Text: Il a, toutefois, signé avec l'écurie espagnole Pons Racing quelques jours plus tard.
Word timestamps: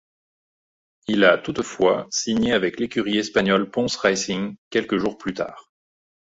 Il 1.07 1.23
a, 1.23 1.37
toutefois, 1.37 2.07
signé 2.09 2.53
avec 2.53 2.79
l'écurie 2.79 3.19
espagnole 3.19 3.69
Pons 3.69 3.85
Racing 4.01 4.55
quelques 4.71 4.97
jours 4.97 5.15
plus 5.19 5.35
tard. 5.35 5.71